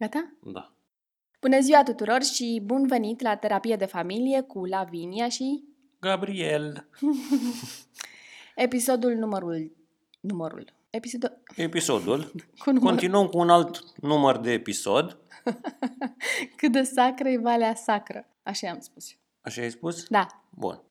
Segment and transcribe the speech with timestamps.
[0.00, 0.32] Gata?
[0.42, 0.72] Da.
[1.40, 5.64] Bună ziua tuturor și bun venit la terapie de familie cu Lavinia și
[6.00, 6.88] Gabriel.
[8.66, 9.72] episodul numărul...
[10.20, 10.64] Numărul.
[10.90, 11.42] Episodul...
[11.56, 12.32] Episodul.
[12.64, 12.90] Cu număr...
[12.90, 15.18] Continuăm cu un alt număr de episod.
[16.56, 18.26] Cât de sacră e Valea Sacră.
[18.42, 19.18] Așa am spus eu.
[19.40, 20.04] Așa ai spus?
[20.04, 20.26] Da.
[20.50, 20.82] Bun.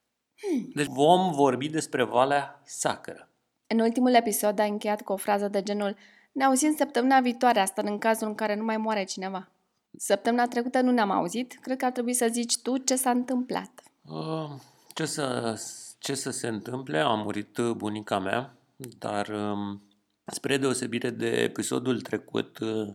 [0.74, 3.30] Deci vom vorbi despre Valea Sacră.
[3.68, 5.96] În ultimul episod a încheiat cu o frază de genul
[6.40, 9.50] Ne auzim săptămâna viitoare, asta în cazul în care nu mai moare cineva.
[9.98, 11.58] Săptămâna trecută nu ne-am auzit.
[11.62, 13.70] Cred că ar trebui să zici tu ce s-a întâmplat.
[14.06, 14.50] Uh,
[14.94, 15.56] Ce să,
[15.98, 17.00] ce să se întâmple?
[17.00, 19.82] A murit bunica mea, dar um,
[20.26, 22.88] spre deosebire de episodul trecut, uh,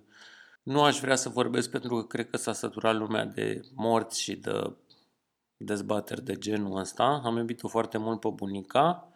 [0.62, 4.37] nu aș vrea să vorbesc pentru că cred că s-a săturat lumea de morți și
[4.37, 4.73] de
[5.56, 7.20] dezbateri de genul ăsta.
[7.25, 9.09] Am iubit-o foarte mult pe bunica.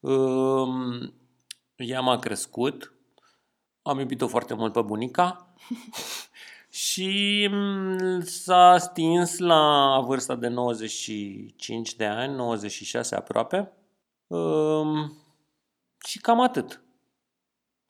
[0.00, 1.12] Um,
[1.76, 2.90] Ea m-a crescut.
[3.86, 5.46] Am iubit-o foarte mult pe bunica.
[6.70, 13.72] Și mm, s-a stins la vârsta de 95 de ani, 96 aproape.
[14.26, 15.12] Um,
[16.06, 16.82] și cam atât.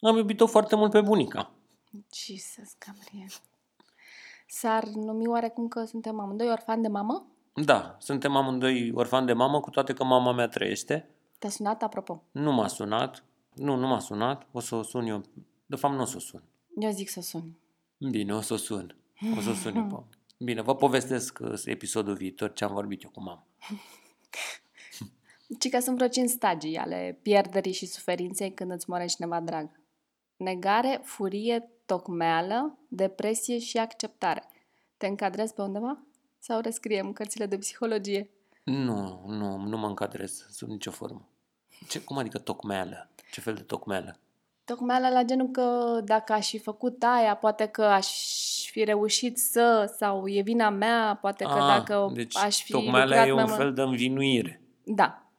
[0.00, 1.50] Am iubit-o foarte mult pe bunica.
[2.14, 3.33] Jesus, Gabriel.
[4.47, 7.27] S-ar numi oarecum că suntem amândoi orfani de mamă?
[7.55, 11.11] Da, suntem amândoi orfani de mamă, cu toate că mama mea trăiește.
[11.39, 12.22] Te-a sunat, apropo.
[12.33, 13.24] Nu m-a sunat.
[13.55, 14.47] Nu, nu m-a sunat.
[14.52, 15.22] O să o sun eu.
[15.67, 16.42] De fapt, nu o să o sun.
[16.81, 17.59] Eu zic să sun.
[18.11, 18.97] Bine, o să o sun.
[19.36, 19.86] O să o sun eu.
[19.86, 23.47] pe- Bine, vă povestesc uh, episodul viitor ce am vorbit eu cu mama.
[25.58, 29.81] Ci că sunt vreo cinci stagii ale pierderii și suferinței când îți moare cineva drag.
[30.36, 34.48] Negare, furie, tocmeală, depresie și acceptare.
[34.97, 35.98] Te încadrezi pe undeva?
[36.39, 38.30] Sau rescriem cărțile de psihologie?
[38.64, 41.28] Nu, nu, nu mă încadrez sub nicio formă.
[41.89, 43.11] Ce, cum adică tocmeală?
[43.33, 44.19] Ce fel de tocmeală?
[44.67, 48.09] Tocmeală la genul că dacă aș fi făcut aia, poate că aș
[48.70, 53.05] fi reușit să, sau e vina mea, poate că Ah, dacă deci aș fi tocmeala
[53.05, 54.61] lucrat e mai un mult- fel de învinuire.
[54.84, 55.31] Da.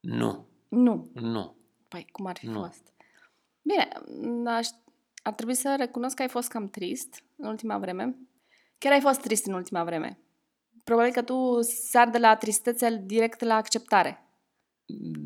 [0.00, 1.08] Nu, Nu.
[1.12, 1.56] nu.
[1.88, 2.60] Păi, cum ar fi Nu.
[2.60, 2.92] fost?
[3.62, 3.88] Bine,
[4.50, 4.68] aș,
[5.22, 8.16] ar trebui să recunosc că ai fost cam trist în ultima vreme.
[8.78, 10.18] Chiar ai fost trist în ultima vreme.
[10.84, 14.28] Probabil că tu sar de la tristețe direct la acceptare.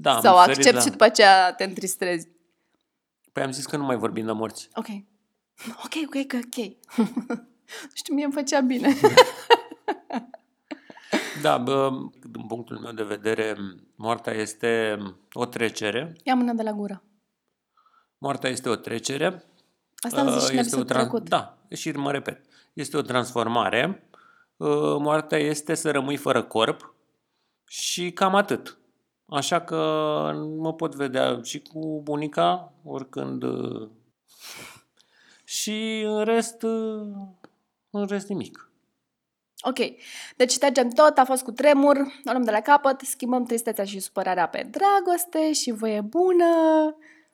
[0.00, 2.28] Da, am Sau sărit accepti la- și după aceea te întristrezi.
[3.32, 4.68] Păi am zis că nu mai vorbim de morți.
[4.80, 4.86] Ok.
[5.84, 6.76] Ok, ok, ok, ok.
[7.94, 8.94] Știu, mie îmi făcea bine.
[11.42, 11.90] Da, bă,
[12.30, 13.56] din punctul meu de vedere,
[13.96, 14.96] moartea este
[15.32, 16.12] o trecere.
[16.24, 17.02] Ia mâna de la gură.
[18.18, 19.44] Moartea este o trecere.
[19.96, 21.28] Asta am zis și în Uh, este o episodul trans- trecut.
[21.28, 22.44] Da, și mă repet.
[22.72, 24.08] Este o transformare.
[24.56, 24.68] Uh,
[24.98, 26.94] Moartea este să rămâi fără corp
[27.68, 28.78] și cam atât.
[29.32, 29.76] Așa că
[30.58, 33.88] mă pot vedea și cu bunica oricând uh,
[35.44, 37.06] și în rest uh,
[37.90, 38.70] în rest nimic.
[39.60, 39.78] Ok,
[40.36, 44.00] deci ștergem tot, a fost cu tremur, o luăm de la capăt, schimbăm tristețea și
[44.00, 46.44] supărarea pe dragoste și voie bună.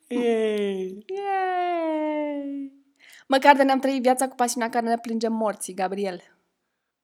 [0.07, 1.05] Ei.
[1.07, 2.73] Yay!
[3.27, 6.23] Măcar de ne-am trăit viața cu pasiunea care ne plângem morții, Gabriel.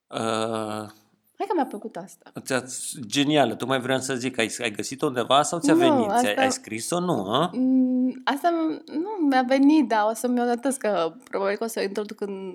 [0.07, 0.91] Uh,
[1.39, 2.33] Hai că mi-a plăcut asta.
[2.41, 2.65] ți-a,
[3.07, 6.09] genială, tu mai vreau să zic, ai, ai găsit-o undeva sau ți-a Nu, venit?
[6.09, 7.33] Ți-ai, asta- ai scris-o, nu?
[7.33, 7.51] A?
[7.55, 8.51] Mm, Asta
[8.87, 12.21] nu mi-a venit, dar o să-mi o notez că probabil că o să o introduc
[12.21, 12.53] în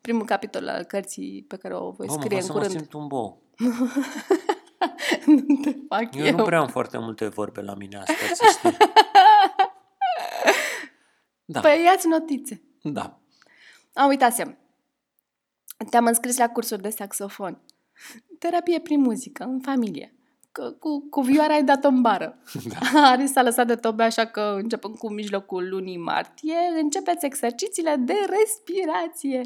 [0.00, 2.58] primul capitol al cărții pe care o voi Bă, mă scrie fac în să mă
[2.58, 2.78] curând.
[2.78, 3.42] simt un bou.
[5.26, 6.36] nu te fac Eu, eu.
[6.36, 8.76] nu prea am foarte multe vorbe la mine astăzi, să știi.
[11.48, 12.62] Da, Păi ia-ți notițe.
[12.82, 13.18] da.
[13.94, 14.58] A, uitasem.
[15.90, 17.60] Te-am înscris la cursuri de saxofon.
[18.38, 20.14] Terapie prin muzică, în familie.
[20.52, 22.38] Că, cu, cu vioara ai dat-o în bară.
[22.92, 23.00] Da.
[23.10, 28.14] Aris s-a lăsat de tobe, așa că începând cu mijlocul lunii martie, începeți exercițiile de
[28.38, 29.40] respirație.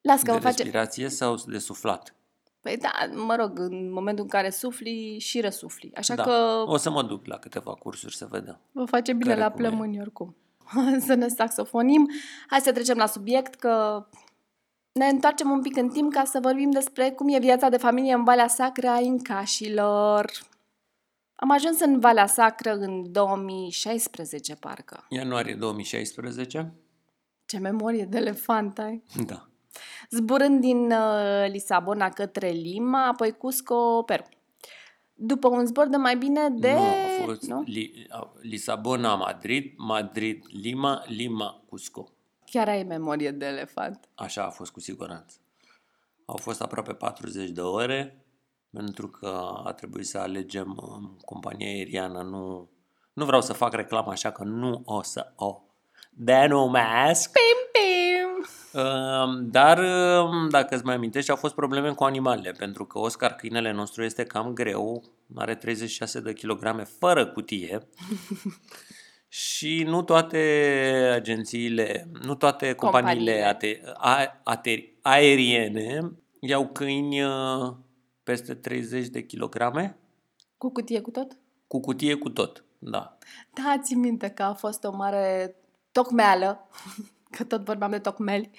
[0.00, 0.62] Las că De vă face...
[0.62, 2.14] respirație sau de suflat?
[2.60, 2.90] Păi da,
[3.26, 5.92] mă rog, în momentul în care sufli și răsufli.
[5.94, 6.22] Așa da.
[6.22, 8.60] că O să mă duc la câteva cursuri să vedem.
[8.72, 9.68] Vă face bine Care la cum e?
[9.68, 10.36] plămâni oricum.
[11.06, 12.10] să ne saxofonim.
[12.46, 14.06] Hai să trecem la subiect, că
[14.94, 18.12] ne întoarcem un pic în timp ca să vorbim despre cum e viața de familie
[18.12, 20.30] în Valea Sacră a Incașilor.
[21.34, 25.06] Am ajuns în Valea Sacră în 2016, parcă.
[25.08, 26.74] Ianuarie 2016?
[27.46, 29.02] Ce memorie de elefant ai!
[29.26, 29.48] Da.
[30.10, 34.24] Zburând din uh, Lisabona către Lima, apoi Cusco, Peru.
[35.14, 36.72] După un zbor de mai bine de...
[36.72, 37.62] Nu, a fost nu?
[37.66, 42.08] Li, a- Lisabona, Madrid, Madrid, Lima, Lima, Cusco.
[42.44, 44.08] Chiar ai memorie de elefant.
[44.14, 45.36] Așa a fost cu siguranță.
[46.24, 48.24] Au fost aproape 40 de ore,
[48.70, 52.22] pentru că a trebuit să alegem um, compania aeriană.
[52.22, 52.70] Nu,
[53.12, 55.62] nu vreau să fac reclamă, așa că nu o să o
[56.10, 57.30] denumesc.
[57.32, 58.46] Pim, pim!
[58.82, 63.34] Um, Dar, um, dacă îți mai amintești, au fost probleme cu animalele, pentru că Oscar,
[63.34, 65.02] câinele nostru, este cam greu,
[65.34, 67.78] are 36 de kilograme fără cutie
[69.34, 70.38] și nu toate
[71.14, 77.74] agențiile, nu toate companiile ate, a, ate, aeriene iau câini uh,
[78.22, 79.96] peste 30 de kilograme
[80.58, 81.36] Cu cutie cu tot?
[81.66, 82.64] cu cutie cu tot.
[82.78, 83.18] Da.
[83.52, 85.56] Da, ți minte că a fost o mare
[85.92, 86.68] tocmeală,
[87.36, 88.50] că tot vorbeam de tocmeli,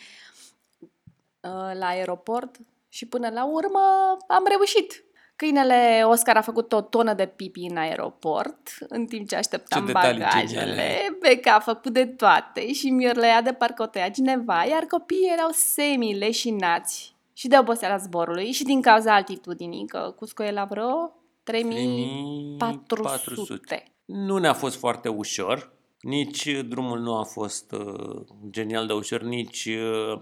[0.79, 3.79] uh, la aeroport și până la urmă
[4.27, 5.04] am reușit.
[5.35, 9.91] Câinele Oscar a făcut o tonă de pipi în aeroport, în timp ce așteptam Ce
[9.91, 10.59] detalii bagajele.
[10.59, 11.17] geniale.
[11.19, 15.49] Beca a făcut de toate și Mirlea de parcă o tăia cineva, iar copiii erau
[15.51, 21.11] semi-leșinați și de oboseala zborului și din cauza altitudinii, că Cusco e la vreo
[21.43, 23.83] 3400.
[24.05, 29.65] Nu ne-a fost foarte ușor, nici drumul nu a fost uh, genial de ușor, nici,
[29.65, 30.19] uh,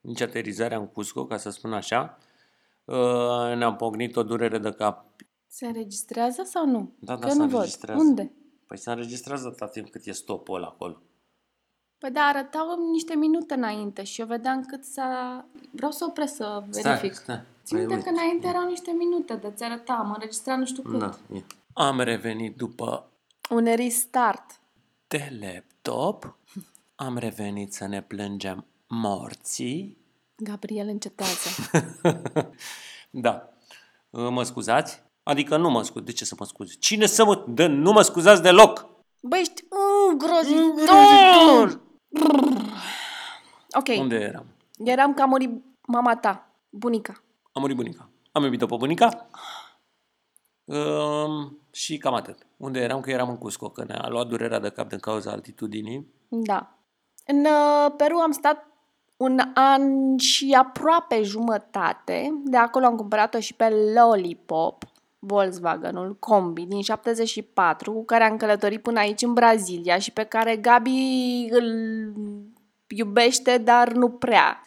[0.00, 2.18] nici aterizarea în Cusco, ca să spun așa.
[2.84, 5.04] Uh, ne-am pognit o durere de cap.
[5.46, 6.92] Se înregistrează sau nu?
[6.98, 7.52] Da, da, Că se nu văd.
[7.54, 8.00] înregistrează.
[8.02, 8.32] Unde?
[8.66, 11.02] Păi se înregistrează atâta timp cât e stopul ăla acolo.
[11.98, 15.44] Păi da, arătau niște minute înainte și eu vedeam cât s-a...
[15.70, 17.12] Vreau să opresc să verific.
[17.12, 17.42] Stai, stai.
[17.64, 20.82] Țin minte Mai că înainte erau niște minute de ți arăta, mă înregistra nu știu
[20.82, 20.98] cât.
[20.98, 21.42] Da, e.
[21.72, 23.10] Am revenit după
[23.50, 24.60] Un restart.
[25.08, 26.36] de laptop,
[26.94, 29.98] am revenit să ne plângem morții.
[30.36, 31.48] Gabriel încetează.
[33.10, 33.48] Da.
[34.10, 35.02] Mă scuzați?
[35.22, 36.02] Adică nu mă scuz.
[36.02, 36.78] De ce să mă scuzi?
[36.78, 37.44] Cine să mă...
[37.48, 38.86] De, nu mă scuzați deloc!
[39.20, 39.64] Băi, ești
[40.10, 41.80] îngrozitor!
[43.70, 44.46] Ok, Unde eram?
[44.84, 45.50] eram că a murit
[45.86, 47.22] mama ta, bunica.
[47.52, 48.08] Am murit bunica.
[48.32, 49.28] Am iubit-o pe bunica.
[50.64, 52.46] Um, și cam atât.
[52.56, 53.00] Unde eram?
[53.00, 56.06] Că eram în Cusco, că ne-a luat durerea de cap din cauza altitudinii.
[56.28, 56.78] Da.
[57.26, 58.66] În uh, Peru am stat
[59.16, 62.40] un an și aproape jumătate.
[62.44, 64.84] De acolo am cumpărat-o și pe Lollipop,
[65.18, 70.56] Volkswagenul Combi din 74, cu care am călătorit până aici în Brazilia și pe care
[70.56, 71.64] Gabi îl
[72.88, 74.60] iubește, dar nu prea.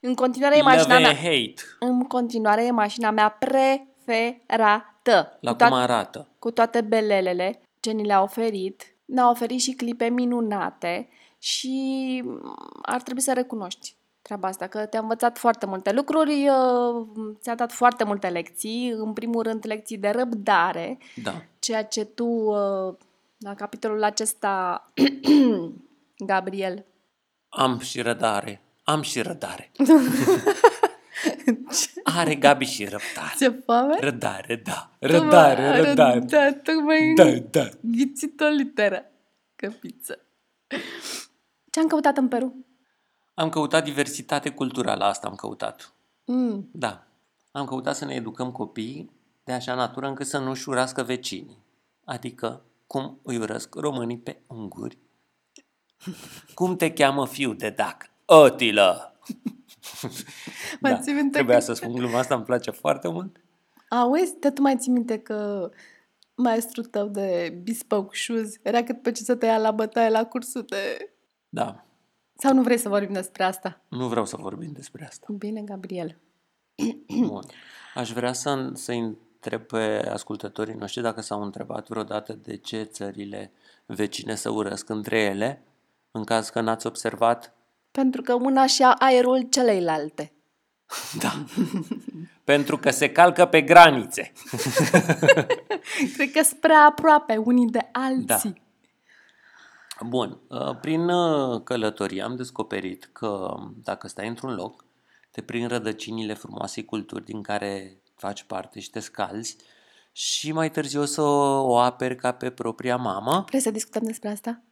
[0.00, 1.08] În continuare e mașina Love mea.
[1.10, 1.54] and hate.
[1.80, 5.38] În continuare e mașina mea preferată.
[5.40, 6.28] La Cu cum toate- arată.
[6.38, 8.94] cu toate belelele ce ni le-a oferit.
[9.04, 11.08] Ne-a oferit și clipe minunate
[11.42, 17.06] și mm, ar trebui să recunoști treaba asta, că te-a învățat foarte multe lucruri, uh,
[17.40, 21.42] ți-a dat foarte multe lecții, în primul rând lecții de răbdare, Da.
[21.58, 22.94] ceea ce tu, uh,
[23.38, 24.84] la capitolul acesta,
[26.30, 26.84] Gabriel,
[27.48, 28.62] Am și rădare.
[28.84, 29.70] Am și rădare.
[32.18, 33.34] Are Gabi și răbdare.
[33.38, 33.96] ce foame?
[34.00, 34.90] Rădare, da.
[34.98, 36.18] Rădare, rădare.
[36.18, 37.68] Da, tocmai Da, da.
[37.80, 39.04] ghițit o literă.
[39.56, 40.18] Căpiță.
[41.70, 42.66] Ce am căutat în Peru?
[43.34, 45.92] Am căutat diversitate culturală, asta am căutat.
[46.24, 46.68] Mm.
[46.72, 47.06] Da.
[47.52, 49.10] Am căutat să ne educăm copiii
[49.44, 51.58] de așa natură încât să nu-și urască vecinii.
[52.04, 54.98] Adică, cum îi urăsc românii pe unguri.
[56.54, 58.10] Cum te cheamă fiu de dac?
[58.24, 59.18] Otilă!
[60.80, 63.36] Mai da, ții minte trebuia că- să spun gluma asta, îmi place foarte mult.
[63.88, 65.70] Auzi, dar tu mai ții minte că
[66.34, 70.24] maestrul tău de bespoke shoes era cât pe ce să te ia la bătaie la
[70.24, 71.12] cursul de...
[71.52, 71.84] Da,
[72.34, 73.80] Sau nu vrei să vorbim despre asta?
[73.88, 75.26] nu vreau să vorbim despre asta.
[75.38, 76.16] Bine, Gabriel.
[77.26, 77.44] Bun.
[77.94, 83.52] Aș vrea să, să întreb pe ascultătorii noștri dacă s-au întrebat vreodată de ce țările
[83.86, 85.62] vecine să urăsc între ele,
[86.10, 87.54] în caz că n-ați observat.
[87.90, 90.32] Pentru că una și aerul celeilalte.
[91.22, 91.44] Da.
[92.44, 94.32] Pentru că se calcă pe granițe.
[96.14, 97.90] Cred că spre aproape unii de
[98.24, 98.40] Da.
[100.00, 100.08] Alții.
[100.08, 100.40] Bun.
[100.48, 104.84] uh, Prin uh, călătorie am descoperit că dacă stai într-un loc,
[105.30, 109.56] te prind rădăcinile frumoasei culturi din care faci parte și te scalzi
[110.12, 113.44] și mai târziu o să o aperi ca pe propria mamă.
[113.48, 114.62] Vrei să discutăm despre asta?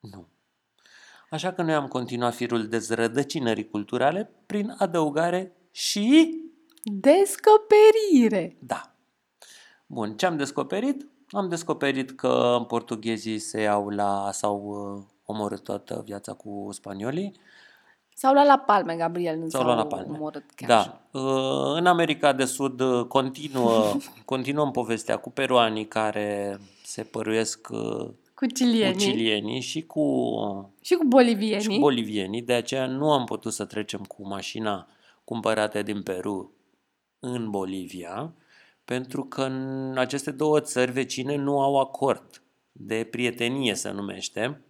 [0.00, 0.26] Nu.
[1.30, 6.36] Așa că noi am continuat firul dezrădăcinării culturale prin adăugare și...
[6.82, 8.56] Descoperire!
[8.60, 8.94] Da.
[9.86, 11.06] Bun, ce am descoperit?
[11.30, 14.28] Am descoperit că portughezii se iau la...
[14.32, 14.62] sau
[14.96, 17.34] uh, omorât toată viața cu spaniolii.
[18.14, 20.16] S-au luat la palme, Gabriel, nu S-au luat la palme.
[20.16, 21.00] omorât chiar așa.
[21.10, 21.18] Da.
[21.20, 23.92] Uh, În America de Sud uh, continuă,
[24.24, 28.98] continuăm povestea cu peruanii care se păruiesc uh, Cu cu cilienii.
[28.98, 30.04] cilienii și cu
[30.80, 31.60] Și cu bolivienii.
[31.62, 34.86] și cu bolivienii, de aceea nu am putut să trecem cu mașina
[35.24, 36.52] cumpărată din Peru
[37.20, 38.32] în Bolivia,
[38.88, 42.42] pentru că în aceste două țări vecine nu au acord
[42.72, 44.62] de prietenie, se numește,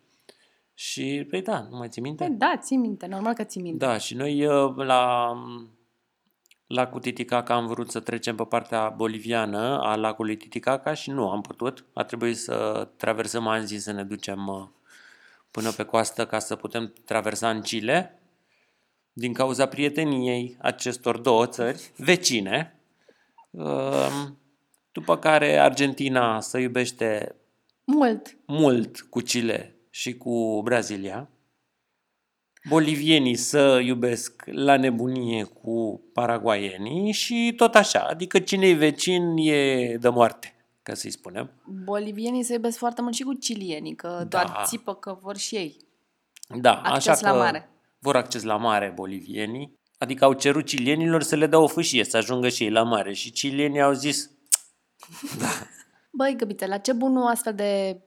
[0.74, 2.24] Și, păi da, nu mai ții minte?
[2.24, 3.84] Păi da, ții minte, normal că ții minte.
[3.84, 5.32] Da, și noi uh, la,
[6.66, 11.30] la cu Titicaca am vrut să trecem pe partea boliviană a lacului Titicaca și nu
[11.30, 11.84] am putut.
[11.92, 14.66] A trebuit să traversăm Anzi să ne ducem uh,
[15.50, 18.20] până pe coastă ca să putem traversa în Chile
[19.12, 22.77] din cauza prieteniei acestor două țări vecine.
[23.58, 24.26] Uh,
[24.92, 27.34] După care Argentina se iubește
[27.84, 28.36] Mult.
[28.46, 31.28] mult cu Chile și cu Brazilia.
[32.68, 38.00] Bolivienii să iubesc la nebunie cu paraguaienii și tot așa.
[38.00, 41.50] Adică cine-i vecin e de moarte, ca să-i spunem.
[41.84, 44.24] Bolivienii se iubesc foarte mult și cu cilienii, că Da.
[44.24, 45.76] doar țipă că vor și ei.
[46.60, 47.70] Da, Acces așa la că mare.
[47.98, 49.77] vor acces la mare bolivienii.
[49.98, 53.12] Adică au cerut cilienilor să le dea o fâșie, să ajungă și ei la mare.
[53.12, 54.30] Și cilienii au zis,
[56.10, 58.00] Băi, găbite, la ce bun nu astfel de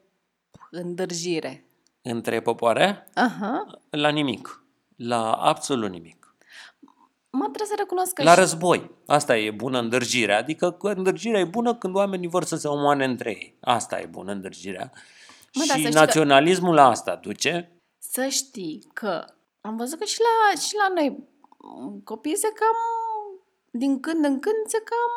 [0.71, 1.65] îndârjire?
[2.03, 3.65] între popoare, Aha.
[3.89, 4.63] la nimic.
[4.95, 6.35] La absolut nimic.
[7.29, 8.91] Mă trebuie să recunosc că La și- război.
[9.07, 10.37] Asta e bună îndârjirea.
[10.37, 13.55] Adică că îndârjirea e bună când oamenii vor să se omoane între ei.
[13.61, 14.91] Asta e bună îndârjirea.
[15.53, 17.71] Mă, dar și să știi că- naționalismul la asta duce.
[17.99, 19.25] Să știi că
[19.61, 21.27] am văzut că și la, și la noi m,
[22.03, 22.75] copiii se cam,
[23.71, 25.11] din când în când, se cam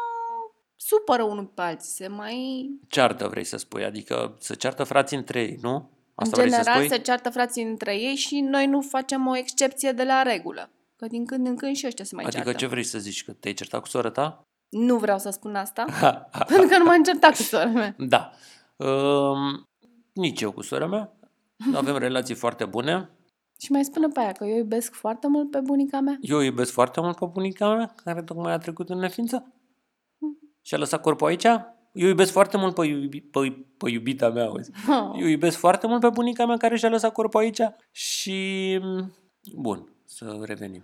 [0.76, 1.90] supără unul pe alții.
[1.90, 2.68] Se mai...
[2.88, 3.84] Ceartă, vrei să spui.
[3.84, 5.90] Adică să ceartă frații între ei, nu?
[6.14, 6.96] Asta în vrei să general spui?
[6.96, 10.70] se ceartă frații între ei și noi nu facem o excepție de la regulă.
[10.96, 12.58] Că din când în când și ăștia se mai Adică ceartă.
[12.58, 13.24] ce vrei să zici?
[13.24, 14.42] Că te-ai certat cu sora ta?
[14.68, 15.84] Nu vreau să spun asta,
[16.48, 17.94] pentru că nu m-am certat cu sora mea.
[17.98, 18.32] Da.
[18.76, 19.68] Um,
[20.12, 21.12] nici eu cu sora mea.
[21.74, 23.10] Avem relații foarte bune.
[23.58, 26.18] Și mai spune pe aia că eu iubesc foarte mult pe bunica mea.
[26.20, 29.52] Eu iubesc foarte mult pe bunica mea, care tocmai a trecut în neființă.
[30.62, 31.44] Și a lăsat corpul aici.
[31.92, 34.70] Eu iubesc foarte mult pe, iubi, pe, pe iubita mea, auzi.
[34.88, 35.20] Oh.
[35.20, 37.60] Eu iubesc foarte mult pe bunica mea care și-a lăsat corpul aici.
[37.90, 38.80] Și...
[39.54, 40.82] Bun, să revenim.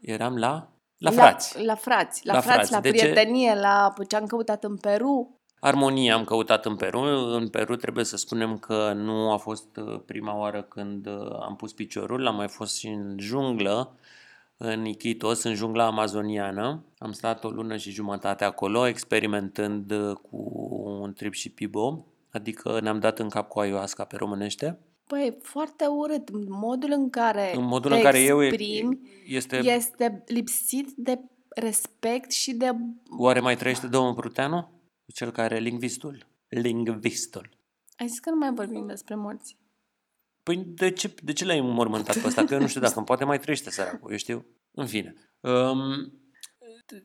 [0.00, 0.68] Eram la...
[0.98, 1.58] La frați.
[1.58, 2.72] La, la frați, la, La frați, frați.
[2.72, 2.98] la De ce?
[2.98, 5.40] prietenie, la ce am căutat în Peru.
[5.64, 7.00] Armonie am căutat în Peru.
[7.34, 11.56] În Peru trebuie să spunem că nu a fost uh, prima oară când uh, am
[11.56, 13.96] pus piciorul, am mai fost și în junglă,
[14.56, 16.84] în Iquitos, în jungla amazoniană.
[16.98, 20.36] Am stat o lună și jumătate acolo, experimentând uh, cu
[21.02, 24.78] un trip și pibo, adică ne-am dat în cap cu ayahuasca pe românește.
[25.06, 26.28] Păi, foarte urât.
[26.48, 29.56] Modul în care În modul te în care eu e- exprimi este...
[29.56, 32.70] este lipsit de respect și de...
[33.18, 34.73] Oare mai trăiește domnul Pruteanu?
[35.06, 36.26] Cel care e lingvistul.
[36.48, 37.48] Lingvistul.
[37.98, 39.58] Ai zis că nu mai vorbim despre morți.
[40.42, 42.44] Păi de ce, de ce l-ai înmormântat pe ăsta?
[42.44, 44.46] Că eu nu știu dacă poate mai trăiește săracul, eu știu.
[44.70, 45.14] În fine.
[45.40, 46.12] Um,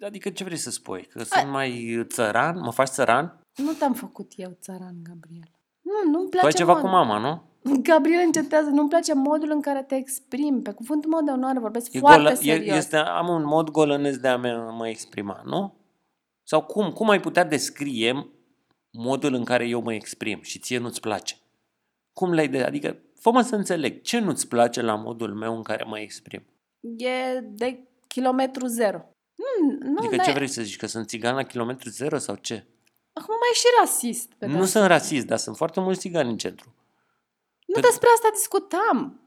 [0.06, 1.06] adică ce vrei să spui?
[1.06, 2.60] Că sunt mai țăran?
[2.60, 3.42] Mă faci țăran?
[3.56, 5.52] Nu te-am făcut eu, țăran, Gabriel.
[5.82, 7.44] Nu, nu-mi Tu place ai ceva mod- cu mama, nu?
[7.90, 8.70] Gabriel, încetează.
[8.70, 10.62] Nu-mi place modul în care te exprimi.
[10.62, 12.78] Pe cuvântul meu de onoare vorbesc E foarte golă, e, serios.
[12.78, 15.79] este, am un mod golănesc de a mă, mă exprima, nu?
[16.50, 18.32] Sau cum, cum ai putea descrie
[18.92, 21.36] modul în care eu mă exprim și ție nu-ți place?
[22.14, 22.64] Cum le-ai de...
[22.64, 26.46] Adică, fă-mă să înțeleg, ce nu-ți place la modul meu în care mă exprim?
[26.98, 28.98] E de kilometru zero.
[29.36, 32.36] Nu, nu, Adică n-ai- ce vrei să zici, că sunt țigan la kilometru zero sau
[32.36, 32.68] ce?
[33.14, 34.34] Acum mai e și rasist.
[34.34, 36.76] Pe Nu de-altă sunt rasist, dar sunt foarte mulți țigani în centru.
[37.66, 39.22] Nu Pe- despre asta discutam.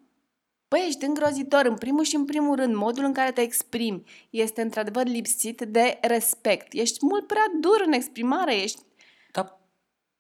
[0.73, 1.65] Păi, ești îngrozitor.
[1.65, 5.99] În primul și în primul rând, modul în care te exprimi este într-adevăr lipsit de
[6.01, 6.67] respect.
[6.71, 8.55] Ești mult prea dur în exprimare.
[8.63, 8.81] Ești...
[9.33, 9.59] Dar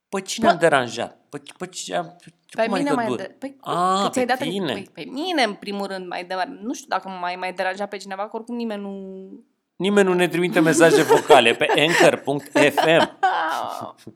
[0.09, 1.19] pe cine Bă- am deranjat?
[1.29, 3.07] Pe, pe, ce, pe Pe cum mine adică mai...
[3.07, 3.17] dur?
[3.17, 3.35] De...
[3.39, 4.73] Păi, A, că ți-ai pe dat tine.
[4.73, 4.83] În...
[4.83, 6.35] Păi, pe mine, în primul rând, mai de...
[6.63, 8.95] Nu știu dacă mai mai deranja pe cineva, că oricum nimeni nu...
[9.77, 13.19] Nimeni nu ne trimite mesaje vocale pe anchor.fm.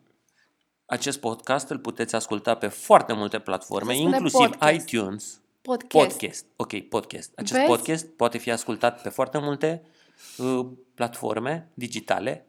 [0.86, 4.90] Acest podcast îl puteți asculta pe foarte multe platforme, Se spune inclusiv podcast.
[4.92, 5.40] iTunes.
[5.66, 6.08] Podcast.
[6.08, 6.46] Podcast.
[6.56, 7.32] Ok, podcast.
[7.37, 7.66] Acest Vezi?
[7.66, 9.82] podcast poate fi ascultat pe foarte multe
[10.38, 12.46] uh, platforme digitale,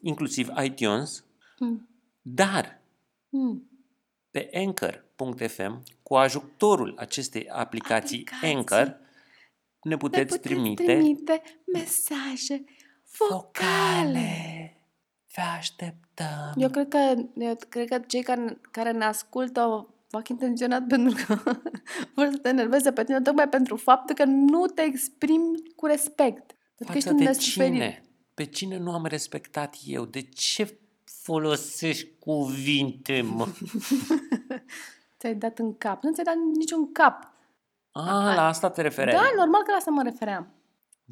[0.00, 1.24] inclusiv iTunes,
[1.58, 1.88] Hmm.
[2.22, 2.80] dar
[3.30, 3.70] Hmm.
[4.30, 8.56] pe anchor.fm, cu ajutorul acestei aplicații, Aplicații.
[8.56, 12.64] Anchor, ne Ne puteți, trimite, trimite mesaje
[13.18, 14.72] vocale.
[15.34, 16.54] Vă așteptăm.
[16.56, 21.24] Eu cred că, eu cred că cei care, care ne ascultă o fac intenționat pentru
[21.26, 21.34] că
[22.14, 26.56] vor să te enerveze pe tine tocmai pentru faptul că nu te exprimi cu respect.
[26.74, 27.74] Pentru că ești Față în de nesuferire.
[27.74, 28.02] cine?
[28.34, 30.04] Pe cine nu am respectat eu?
[30.04, 33.46] De ce folosești cuvinte, mă?
[35.18, 36.02] Ți-ai dat în cap.
[36.02, 37.32] Nu ți-ai dat niciun cap.
[37.90, 39.14] A, la asta te refereai.
[39.14, 40.52] Da, normal că la asta mă refeream.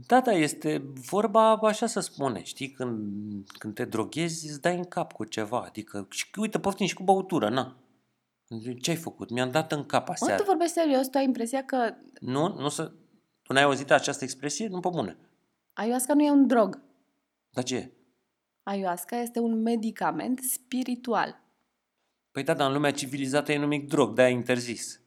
[0.06, 4.84] Da, da, este vorba așa să spune, știi, când, când te droghezi îți dai în
[4.84, 7.76] cap cu ceva, adică, și uite, poftim și cu băutură, na.
[8.80, 9.30] Ce ai făcut?
[9.30, 10.40] Mi-am dat în cap Mă, aseară.
[10.40, 12.92] tu vorbești serios, tu ai impresia că Nu, nu să...
[13.42, 14.68] Tu n-ai auzit această expresie?
[14.68, 15.16] Nu pe bune.
[15.72, 16.82] ayahuasca nu e un drog.
[17.50, 17.90] Dar ce e?
[18.62, 21.42] Ayahuasca este un medicament spiritual.
[22.30, 25.00] Păi da, dar în lumea civilizată e numit drog, de-aia interzis.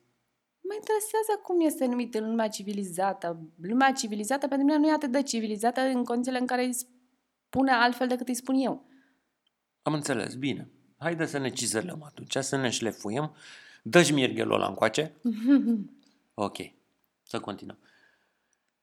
[0.61, 3.39] Mă interesează cum este numit în lumea civilizată.
[3.61, 7.71] Lumea civilizată pentru mine nu e atât de civilizată în condițiile în care îi spune
[7.71, 8.85] altfel decât îi spun eu.
[9.81, 10.69] Am înțeles, bine.
[10.99, 13.31] Haide să ne cizelăm atunci, să ne șlefuiem.
[13.81, 15.11] Dă-și mirghelul ăla încoace.
[16.41, 16.57] Ok,
[17.23, 17.77] să continuăm.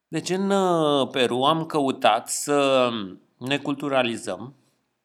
[0.07, 2.89] Deci în uh, Peru am căutat să
[3.37, 4.53] ne culturalizăm.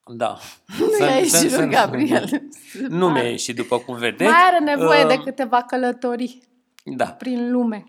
[0.07, 0.39] Da.
[0.79, 2.43] Nu Să- i-a să- ieșit să- lui Gabriel.
[2.89, 4.31] Nu mi-a ieșit după cum vedeți.
[4.31, 6.43] Mai are nevoie de Uh, câteva călătorii
[6.85, 7.05] Da.
[7.07, 7.85] prin lume.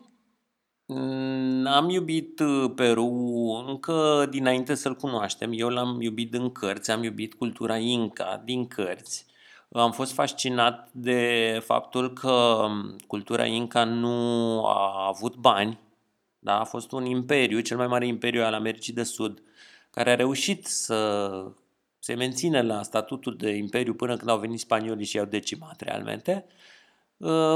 [0.95, 3.07] Mm, Am iubit uh, Peru
[3.67, 5.51] încă dinainte să-l cunoaștem.
[5.53, 9.25] Eu l-am iubit din cărți, am iubit cultura Inca din cărți.
[9.71, 15.79] Am fost fascinat de faptul că mm, cultura Inca nu a avut bani.
[16.39, 16.59] Da?
[16.59, 19.41] A fost un imperiu, cel mai mare imperiu al Americii de Sud,
[19.89, 21.29] care a reușit să
[21.99, 26.45] se menține la statutul de imperiu până când au venit spaniolii și i-au decimat realmente
[26.47, 26.53] uh,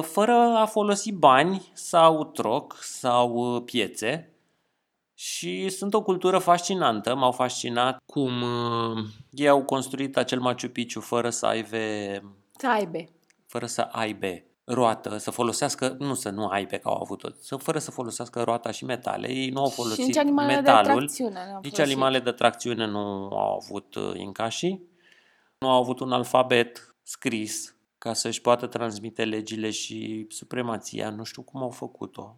[0.02, 4.32] fără a folosi bani sau troc sau uh, piețe.
[5.14, 7.16] Și sunt o cultură fascinantă.
[7.16, 8.98] M-au fascinat cum uh,
[9.32, 11.78] ei au construit acel Machu Picchu fără să aibă,
[12.58, 12.98] Să aibă.
[13.46, 14.28] fără să aibă
[14.64, 18.44] roată, să folosească, nu să nu aibă ca au avut tot, să, fără să folosească
[18.44, 19.32] roata și metale.
[19.32, 20.96] Ei nu au Și folosit nici animalele de metalul.
[20.98, 21.32] tracțiune.
[21.34, 21.80] n-au Nici folosit.
[21.80, 23.00] animale de tracțiune nu
[23.38, 24.82] au avut uh, incașii,
[25.58, 31.10] nu au avut un alfabet scris ca să-și poată transmite legile și supremația.
[31.10, 32.36] Nu știu cum au făcut-o.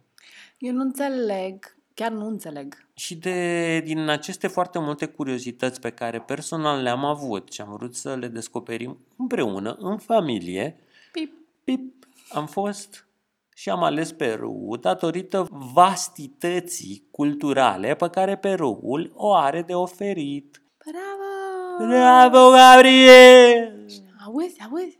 [0.58, 2.86] Eu nu înțeleg, chiar nu înțeleg.
[2.94, 7.94] Și de, din aceste foarte multe curiozități pe care personal le-am avut și am vrut
[7.94, 10.76] să le descoperim împreună, în familie,
[11.12, 11.32] Pip.
[11.64, 13.06] pip, am fost
[13.54, 20.62] și am ales Peru datorită vastității culturale pe care Peruul o are de oferit.
[20.84, 21.90] Bravo!
[21.90, 23.86] Bravo, Gabriel!
[24.26, 24.99] Auzi, auzi?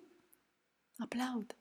[1.01, 1.55] Aplaud.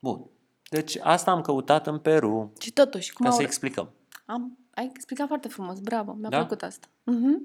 [0.00, 0.26] Bun.
[0.70, 3.36] Deci asta am căutat în Peru, Și totuși, cum ca au...
[3.38, 3.90] să explicăm.
[4.26, 6.36] Am, ai explicat foarte frumos, bravo, mi-a Da?
[6.36, 6.86] plăcut asta.
[7.04, 7.42] Mhm.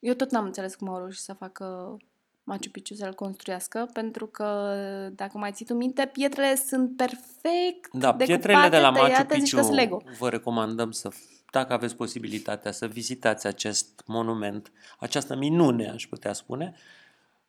[0.00, 1.96] Eu tot n-am înțeles cum au reușit să facă
[2.44, 4.72] Machu Picchu să-l construiască, pentru că,
[5.14, 9.38] dacă mai ții tu minte, pietrele sunt perfect Da, decupate, pietrele de la Machu tăiate,
[9.38, 10.02] zici că sunt Picchu Lego.
[10.18, 11.10] vă recomandăm să,
[11.52, 16.74] dacă aveți posibilitatea, să vizitați acest monument, această minune, aș putea spune.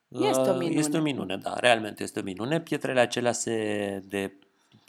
[0.08, 0.80] Este o Uh, minune.
[0.80, 2.62] Este o minune, da, realmente este o minune.
[2.62, 4.34] Pietrele acelea se de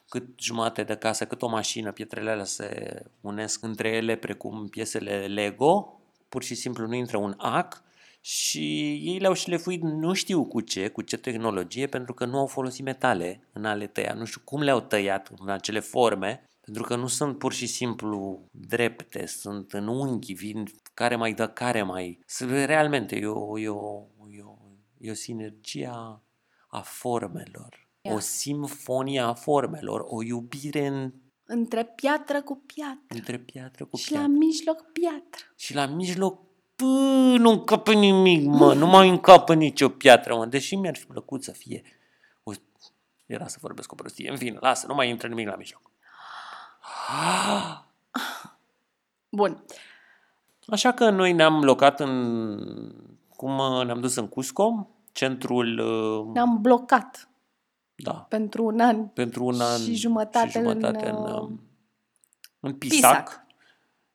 [0.09, 5.27] cât jumate de casă, cât o mașină, pietrele alea se unesc între ele precum piesele
[5.27, 7.83] Lego, pur și simplu nu intră un ac
[8.21, 12.47] și ei le-au șlefuit nu știu cu ce, cu ce tehnologie, pentru că nu au
[12.47, 14.13] folosit metale în a le tăia.
[14.13, 18.49] Nu știu cum le-au tăiat în acele forme, pentru că nu sunt pur și simplu
[18.51, 22.19] drepte, sunt în unghi, vin care mai dă care mai...
[22.27, 24.57] Sunt- Realmente e o, e o, e o,
[24.99, 26.21] e o sinergie a,
[26.69, 27.89] a formelor.
[28.01, 28.13] Ia.
[28.13, 31.13] O simfonie a formelor, o iubire în,
[31.47, 32.99] Între piatră cu piatră.
[33.09, 34.27] între piatră cu Și piatră.
[34.29, 35.45] la mijloc piatră.
[35.57, 36.41] Și la mijloc,
[36.77, 36.85] pă,
[37.39, 41.51] nu încapă nimic, mă, nu mai încapă nicio piatră, mă, deși mi-ar fi plăcut să
[41.53, 41.83] fie.
[42.43, 42.53] O,
[43.27, 45.91] era să vorbesc o prostie, în fine, lasă, nu mai intră nimic la mijloc.
[49.29, 49.65] Bun.
[50.67, 52.59] Așa că noi ne-am locat în,
[53.37, 57.29] cum uh, ne-am dus în Cusco, centrul, uh, Ne-am blocat
[57.95, 59.07] da, pentru un an.
[59.09, 61.59] pentru un an Și jumătate și jumătate în, în, uh, în,
[62.61, 63.23] în Pisac.
[63.23, 63.47] Pisac.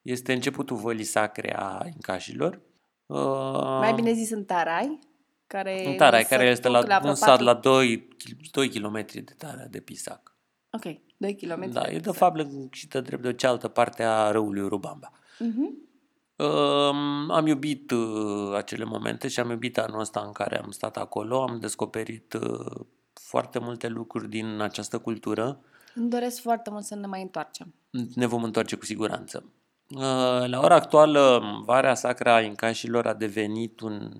[0.02, 2.62] Este începutul vălii sacre a incașilor.
[3.06, 5.00] Uh, Mai bine zis în Tarai,
[5.48, 8.08] care În Tarai, un care este sătuc la, vreo un sat patru- la 2,
[8.52, 10.36] 2 km de Tarea de Pisac.
[10.72, 10.84] Ok,
[11.18, 11.72] 2 km.
[11.72, 15.12] Da, e de fapt lăgită drept de o cealaltă parte a râului Rubamba.
[15.40, 15.88] Mhm.
[16.36, 20.98] Um, am iubit uh, acele momente și am iubit anul ăsta în care am stat
[20.98, 21.42] acolo.
[21.42, 25.60] Am descoperit uh, foarte multe lucruri din această cultură.
[25.96, 27.74] Îmi doresc foarte mult să ne mai întoarcem.
[28.16, 29.44] Ne vom întoarce cu siguranță.
[29.88, 34.12] Uh, La ora actuală, Varea Sacra a Incașilor a devenit un,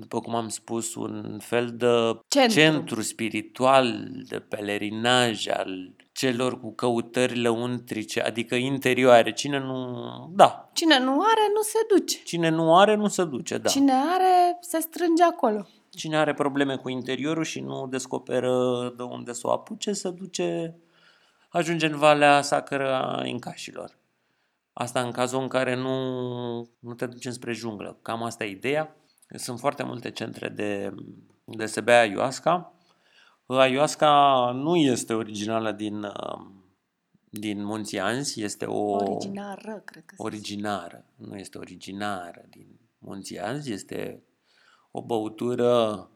[0.00, 2.58] după cum am spus, un fel de Centru.
[2.58, 9.32] centru spiritual, de pelerinaj al celor cu căutări lăuntrice, adică interioare.
[9.32, 9.96] Cine nu...
[10.32, 12.22] Da, Cine nu are, nu se duce.
[12.24, 13.68] cine nu are, nu se duce, da.
[13.68, 15.66] Cine are, se strânge acolo.
[15.90, 18.54] Cine are probleme cu interiorul și nu descoperă
[18.96, 20.76] de unde să o apuce, se duce,
[21.48, 23.98] ajunge în Valea Sacră a Incașilor.
[24.72, 25.98] Asta în cazul în care nu,
[26.78, 27.98] nu te duci spre junglă.
[28.02, 28.96] Cam asta e ideea.
[29.34, 30.94] Sunt foarte multe centre de,
[31.44, 32.74] de se bea ayahuasca.
[33.46, 36.46] Ayahuasca nu este originală din, uh,
[37.30, 38.90] din Munții Anzi, este o...
[38.90, 41.04] Originară, cred că se Originară.
[41.16, 44.22] Nu este originară din Munții Anzi, este
[44.90, 46.08] o băutură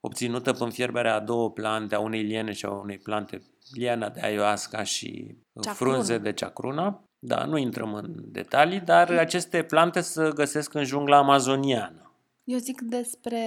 [0.00, 3.42] obținută prin fierberea a două plante, a unei liene și a unei plante,
[3.72, 5.92] liana de ayahuasca și Ceacruna.
[5.92, 7.04] frunze de ceacruna.
[7.18, 12.03] Da, nu intrăm în detalii, dar aceste plante se găsesc în jungla amazoniană.
[12.44, 13.38] Eu zic despre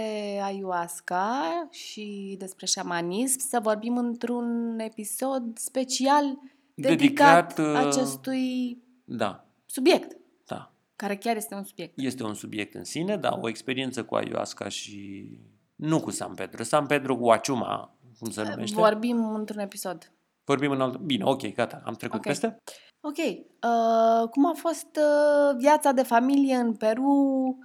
[0.43, 6.39] ayahuasca și despre șamanism să vorbim într-un episod special
[6.73, 10.71] dedicat, Dedicat, uh, acestui Da, subiect, da.
[10.95, 11.93] care chiar este un subiect.
[11.97, 15.27] Este un subiect în sine, dar o experiență cu ayahuasca și
[15.75, 16.63] nu cu San Pedro.
[16.63, 18.75] San Pedro cu Acuma, cum se numește.
[18.75, 20.11] Vorbim într-un episod.
[20.43, 20.97] Vorbim în alt...
[20.97, 22.25] Bine, ok, gata, am trecut Ok.
[22.25, 22.57] peste.
[22.99, 23.17] Ok.
[23.17, 27.57] Uh, cum a fost uh, viața de familie în Peru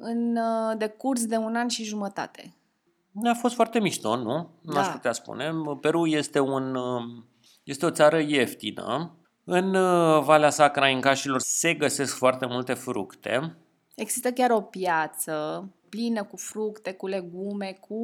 [0.00, 2.54] în uh, decurs de un an și jumătate?
[3.24, 4.48] A fost foarte mișto, nu?
[4.60, 4.80] Nu Da.
[4.80, 5.52] aș putea spune.
[5.80, 7.26] Peru este, un, um,
[7.64, 9.14] este o țară ieftină.
[9.44, 13.56] În uh, Valea Sacra Incașilor se găsesc foarte multe fructe.
[13.94, 17.98] Există chiar o piață plină cu fructe, cu legume, cu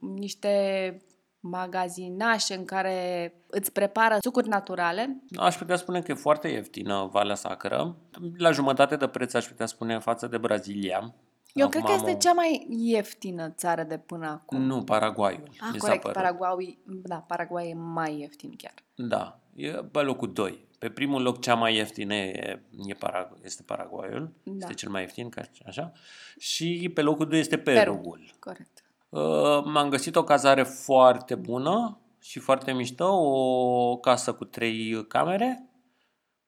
[0.00, 0.96] niște
[1.40, 5.22] magazinașe în care îți prepară sucuri naturale.
[5.36, 7.96] Aș putea spune că e foarte ieftină Valea Sacră.
[8.36, 11.14] La jumătate de preț aș putea spune față de Brazilia.
[11.52, 14.60] Eu Acum cred că am este o- cea mai ieftină țară de până acum.
[14.62, 15.48] Nu, Paraguayul.
[15.60, 16.16] Ah, mi s-a corect, părut.
[16.16, 18.74] Paraguay, da, Paraguay e mai ieftin chiar.
[18.94, 20.68] Da, e pe locul 2.
[20.78, 24.52] Pe primul loc cea mai ieftină e, e Parag- este Paraguayul, Da.
[24.58, 25.92] este cel mai ieftin, ca așa.
[26.38, 27.78] Și pe locul 2 este Peru.
[27.78, 28.30] Perugul.
[28.38, 28.84] Corect.
[29.10, 35.70] Uh, m-am găsit o cazare foarte bună și foarte mișto, o casă cu trei camere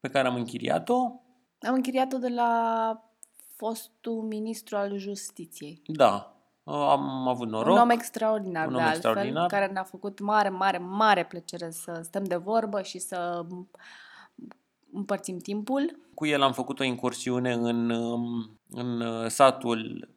[0.00, 0.96] pe care am închiriat-o.
[1.60, 3.02] Am închiriat-o de la
[3.56, 5.82] fostul ministru al justiției.
[5.86, 7.74] Da, uh, am avut noroc.
[7.74, 9.46] Un om extraordinar, Un de om altfel, extraordinar.
[9.46, 13.46] care ne-a făcut mare, mare, mare plăcere să stăm de vorbă și să
[14.92, 15.98] împărțim timpul.
[16.14, 20.08] Cu el am făcut o incursiune în, um, în uh, satul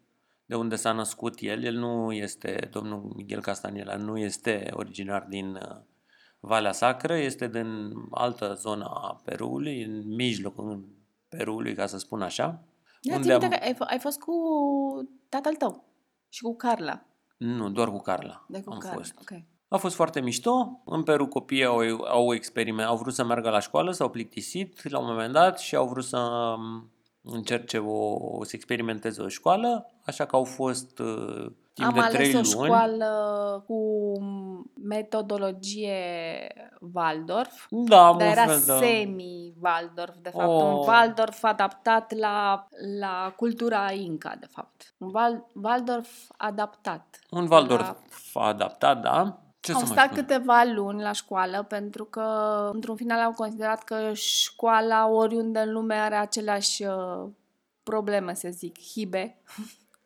[0.46, 1.64] de unde s-a născut el.
[1.64, 5.78] El nu este, domnul Miguel Castaniela, nu este originar din uh,
[6.40, 10.88] Valea Sacră, este din altă zonă a Perului, în mijlocul
[11.30, 12.64] Perului, ca să spun așa.
[13.02, 13.50] Ia unde ți am...
[13.50, 14.34] că ai, f- ai fost cu
[15.30, 15.84] tatăl tău
[16.30, 17.06] și cu Carla.
[17.38, 18.96] Nu, doar cu Carla De cu am Carla.
[18.98, 19.16] fost.
[19.22, 19.42] Ok.
[19.68, 20.82] A fost foarte mișto.
[20.86, 25.00] În Peru copiii au, au experiment, au vrut să meargă la școală, s-au plictisit la
[25.00, 26.90] un moment dat și au vrut să um,
[27.26, 32.34] încerce o, să experimenteze o școală, așa că au fost uh, timp Am de trei
[32.34, 32.66] ales o luni.
[32.66, 33.80] școală cu
[34.84, 35.98] metodologie
[36.94, 37.66] Waldorf.
[37.70, 38.86] Da, am Dar un era fel de...
[38.86, 40.48] semi-Waldorf, de fapt.
[40.48, 40.64] Oh.
[40.64, 42.68] Un Waldorf adaptat la,
[43.00, 44.94] la cultura Inca, de fapt.
[44.98, 47.20] Un Val, Waldorf adaptat.
[47.30, 47.96] Un Waldorf
[48.34, 49.40] adaptat, da.
[49.66, 50.26] Ce Au să mai stat spun?
[50.26, 52.24] câteva luni la școală pentru că,
[52.74, 57.30] într-un final, au considerat că școala oriunde în lume are aceleași uh,
[57.84, 59.38] probleme, să zic, hibe.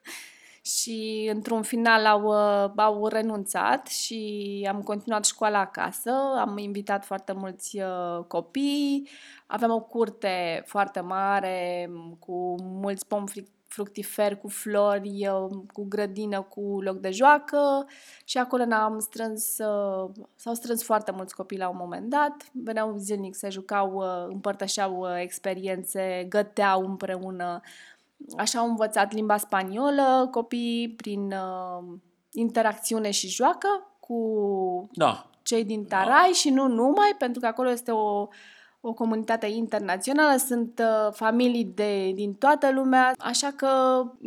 [0.76, 6.12] și, într-un final, au, uh, au renunțat și am continuat școala acasă.
[6.39, 9.08] Am invitat foarte mulți uh, copii.
[9.48, 13.28] Aveam o curte foarte mare cu mulți pomi
[13.69, 17.88] fric- fructiferi, cu flori, uh, cu grădină, cu loc de joacă.
[18.25, 22.95] Și acolo ne-am strâns, uh, s-au strâns foarte mulți copii la un moment dat, veneau
[22.97, 27.62] zilnic, se jucau, uh, împărtășeau uh, experiențe, găteau împreună.
[28.38, 31.97] Așa au învățat limba spaniolă copiii prin uh,
[32.32, 33.67] interacțiune și joacă
[33.99, 38.27] cu Da, cei din Tarai și nu numai, pentru că acolo este o,
[38.81, 43.67] o comunitate internațională, sunt uh, familii de, din toată lumea, așa că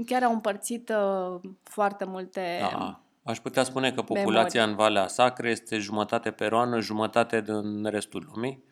[0.06, 2.40] chiar au împărțit uh, foarte multe...
[2.60, 2.96] da.
[3.24, 8.64] Aș putea spune că populația în Valea Sacră este jumătate peruană, jumătate din restul lumii.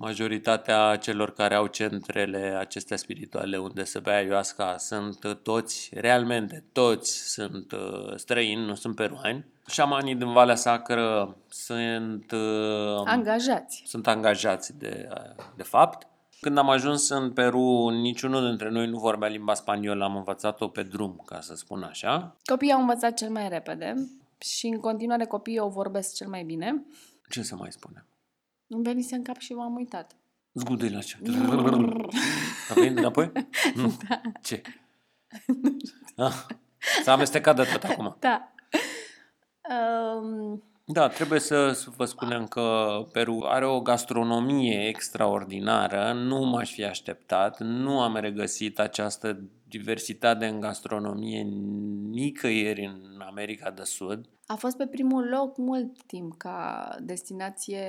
[0.00, 7.32] Majoritatea celor care au centrele acestea spirituale unde se bea ayahuasca sunt toți, realmente toți
[7.32, 9.46] sunt uh, străini, nu sunt peruani.
[9.66, 13.82] Șamanii din Valea Sacră sunt, uh, Angajați.
[13.86, 16.06] sunt angajați de, uh, de fapt.
[16.40, 20.82] Când am ajuns în Peru, niciunul dintre noi nu vorbea limba spaniolă, am învățat-o pe
[20.82, 22.36] drum, ca să spun așa.
[22.44, 23.94] Copiii au învățat cel mai repede
[24.38, 26.84] și în continuare copiii o vorbesc cel mai bine.
[27.28, 28.06] Ce să mai spunem?
[28.68, 30.16] Îmi venise în cap și m-am uitat.
[30.52, 31.16] Zgudui la ce?
[32.70, 33.32] A venit înapoi?
[33.74, 33.92] Nu.
[34.42, 34.62] Ce?
[36.16, 36.46] Ah,
[37.02, 38.16] s-a amestecat de tot acum.
[38.20, 38.52] Da.
[39.68, 46.72] Um, Da, trebuie să, să vă spunem că Peru are o gastronomie extraordinară, nu m-aș
[46.72, 51.42] fi așteptat, nu am regăsit această diversitate în gastronomie
[52.10, 54.28] nicăieri în America de Sud.
[54.46, 57.80] A fost pe primul loc mult timp ca destinație,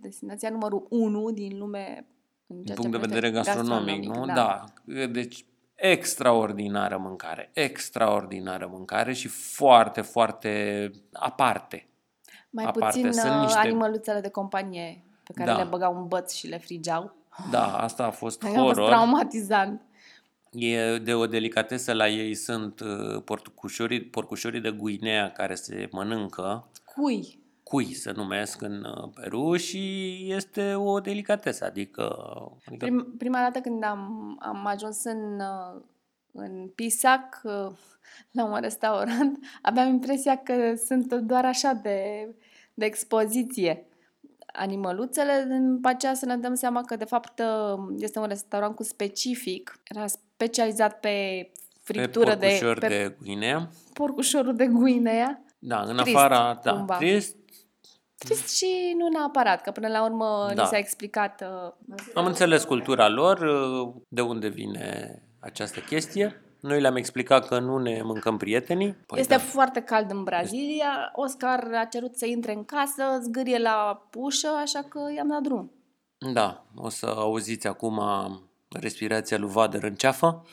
[0.00, 2.06] destinația numărul 1 din lume
[2.46, 4.24] în Din ceea punct ce de vedere privește gastronomic, nu?
[4.26, 4.64] Da.
[5.10, 5.44] Deci
[5.74, 11.88] extraordinară mâncare, extraordinară mâncare și foarte, foarte aparte.
[12.50, 12.98] Mai aparte.
[12.98, 15.56] puțin Sunt uh, niște- animăluțele de companie pe care Da.
[15.56, 17.14] le băgau în băț și le frigeau.
[17.50, 18.88] Da, asta a fost A fost horror.
[18.88, 19.80] traumatizant.
[20.52, 26.70] E de o delicatesă la ei sunt uh, porcușorii, porcușorii de Guinea care se mănâncă,
[26.84, 27.44] Cui?
[27.62, 32.16] cui se numesc în uh, Peru și este o delicatesă, adică,
[32.66, 35.82] adică Prim, prima dată când am, am ajuns în, uh,
[36.32, 37.76] în Pisac, uh,
[38.30, 42.28] la un restaurant, aveam impresia că sunt doar așa de,
[42.74, 43.86] de expoziție.
[44.46, 48.82] Animăluțele, după aceea să ne dăm seama că de fapt uh, este un restaurant cu
[48.82, 49.80] specific.
[50.36, 53.68] Era specializat pe pe friptură de, porcușori pe de Guinea.
[53.92, 55.44] porcușorul de Guinea.
[55.58, 56.96] Da, în Trist, afara, da, cumva.
[56.96, 57.36] trist.
[58.18, 60.62] Trist și nu neapărat, că până la urmă Da.
[60.62, 61.42] ni s-a explicat
[61.88, 66.40] uh, Am înțeles cultura lor, uh, de unde vine această chestie.
[66.60, 68.92] Noi le-am explicat că nu ne mâncăm prietenii.
[69.06, 69.40] Păi este da.
[69.40, 71.12] foarte cald în Brazilia.
[71.14, 75.70] Oscar a cerut să intre în casă, zgârie la ușă, așa că i-am dat drum.
[76.32, 78.00] Da, o să auziți acum
[78.68, 80.46] respirația lui Vader în ceafă.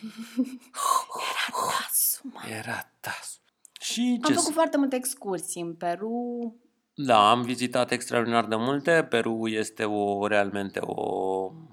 [1.89, 2.41] Asuma.
[2.58, 3.39] Era tas.
[3.80, 6.56] Și Am ce făcut să- foarte multe excursii în Peru.
[6.95, 9.06] Da, am vizitat extraordinar de multe.
[9.10, 11.02] Peru este o realmente o,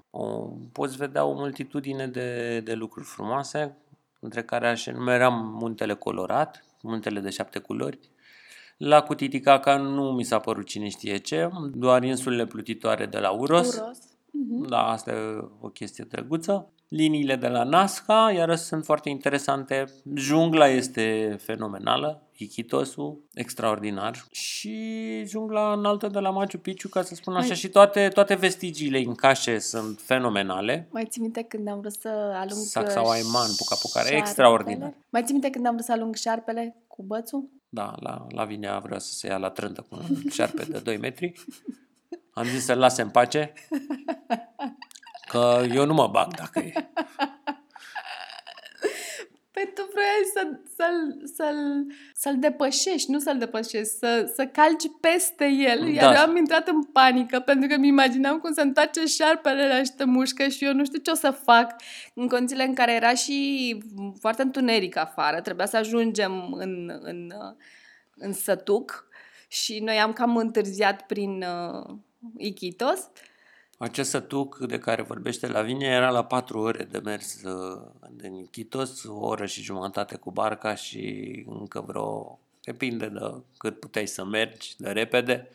[0.09, 0.27] o
[0.71, 3.77] poți vedea o multitudine de, de lucruri frumoase,
[4.19, 7.99] între care aș enumera muntele colorat, muntele de șapte culori.
[8.77, 13.75] La Cutiticaca nu mi s-a părut cine știe ce, doar insulele plutitoare de la Uros.
[13.77, 13.97] Uros.
[14.31, 14.67] Mhm.
[14.67, 15.15] Da, asta e
[15.61, 16.69] o chestie drăguță.
[16.87, 19.85] Liniile de la Nazca, iar sunt foarte interesante.
[20.13, 24.25] Jungla este fenomenală, Ichitosul, extraordinar.
[24.31, 24.75] Și
[25.25, 28.97] jungla înaltă de la Machu Picchu, ca să spun așa, Mai- și toate, toate vestigiile
[28.99, 30.87] în cașe sunt fenomenale.
[30.91, 34.17] Mai ții minte când am vrut să alung Sacsayhuaman, Pucapucare, șarpele?
[34.17, 34.93] extraordinar.
[35.09, 37.49] Mai ții minte când am vrut să alung șarpele cu bățul?
[37.69, 40.97] Da, la, la Vinea vrea să se ia la trântă cu un șarpe de 2
[40.97, 41.33] metri.
[42.33, 43.53] Am zis să-l lase în pace,
[45.27, 46.73] că eu nu mă bag dacă e.
[49.51, 55.45] Păi tu vrei să, să-l, să-l, să-l depășești, nu să-l depășești, să, să calci peste
[55.45, 55.87] el.
[55.87, 56.19] Iar Da.
[56.19, 59.93] eu am intrat în panică pentru că mi imaginam cum se întoarce șarpele la și
[59.97, 61.75] te mușcă și eu nu știu ce o să fac
[62.13, 63.77] în condițiile în care era și
[64.19, 65.41] foarte întuneric afară.
[65.41, 67.31] Trebuia să ajungem în, în,
[68.15, 69.07] în sătuc
[69.47, 71.45] și noi am cam întârziat prin
[72.21, 73.09] uh, Iquitos.
[73.77, 77.81] Acest sătuc de care vorbește Lavinia era la patru ore de mers uh,
[78.11, 83.19] din Iquitos, o oră și jumătate cu barca și încă vreo, depinde de
[83.57, 85.49] cât puteai să mergi de repede,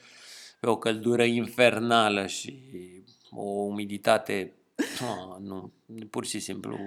[0.60, 2.58] pe o căldură infernală și
[3.30, 5.72] o umiditate, ah, nu,
[6.10, 6.78] pur și simplu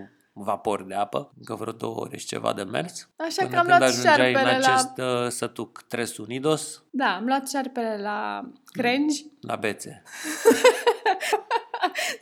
[0.43, 3.09] vapor de apă, încă vreo două ore și ceva de mers.
[3.15, 4.73] Așa până că am când luat ajungeai în șarpele la...
[4.73, 10.01] acest uh, sătuc Tres Unidos, Da, am luat șarpele la crengi la bețe.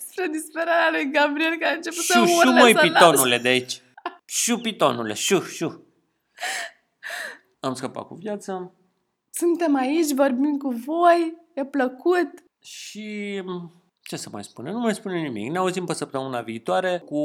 [0.10, 3.48] spre disperarea lui Gabriel care a început să Șu, șu, urle măi, să pitonule de
[3.48, 3.82] aici.
[4.26, 5.86] Șu, pitonule, șu, șu.
[7.60, 8.72] Am scăpat cu viața
[9.32, 12.30] Suntem aici, vorbim cu voi, e plăcut.
[12.64, 13.42] și
[14.08, 14.72] ce să mai spune?
[14.72, 15.52] Nu mai spune nimic.
[15.52, 17.18] Ne auzim pe săptămâna viitoare cu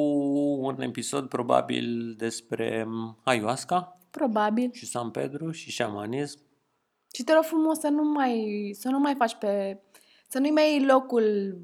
[0.61, 2.87] un episod probabil despre
[3.25, 4.71] ayahuasca Probabil.
[4.73, 6.39] și San Pedro și șamanism.
[7.15, 9.81] Și te rog frumos să nu mai, să nu mai faci pe...
[10.29, 11.57] Să nu-i mai iei locul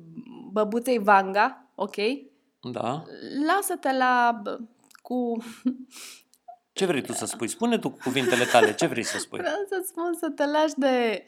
[0.52, 1.96] băbuței Vanga, ok?
[2.72, 3.02] Da?
[3.46, 4.40] Lasă-te la...
[4.42, 4.58] bă,
[5.02, 5.36] cu...
[6.72, 7.48] Ce vrei tu să spui?
[7.48, 8.74] Spune tu cuvintele tale.
[8.74, 9.38] Ce vrei să spui?
[9.38, 11.24] Vreau să spun să te lași de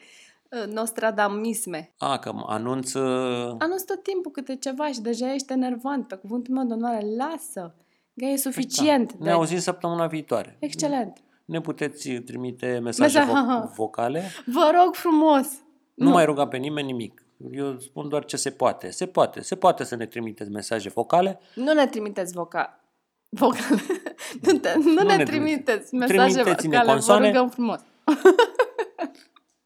[0.50, 1.92] uh, nostradamisme.
[1.98, 2.92] A, că anunț...
[2.92, 6.08] uh, Anunț tot timpul câte ceva și deja ești enervant.
[6.08, 7.74] Pe cuvântul meu de onoare, lasă.
[8.16, 9.12] Că e suficient.
[9.12, 9.24] Da.
[9.24, 10.56] Ne auzim săptămâna viitoare.
[10.58, 11.18] Excelent.
[11.44, 14.22] Ne puteți trimite mesaje Mesa- vo- vocale.
[14.46, 15.46] Vă rog frumos.
[15.94, 17.22] Nu, mai ruga pe nimeni nimic.
[17.52, 18.90] Eu spun doar ce se poate.
[18.90, 19.40] Se poate.
[19.42, 21.40] Se poate să ne trimiteți mesaje vocale.
[21.54, 22.80] Nu ne trimiteți vocal.
[23.28, 23.80] Vocale.
[24.42, 27.20] nu, te, nu, Nu ne, ne trimiteți mesaje Trimiteți-ne vocale, consoane.
[27.30, 27.80] vă rugăm frumos.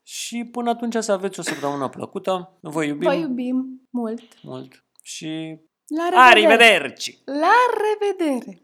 [0.06, 2.58] Și până atunci să aveți o săptămână plăcută.
[2.60, 4.22] Vă iubim Vă iubim mult.
[4.42, 4.84] mult.
[5.02, 5.60] Și
[5.96, 6.30] La revedere!
[6.30, 7.18] arrivederci!
[7.24, 7.52] La
[7.84, 8.62] revedere!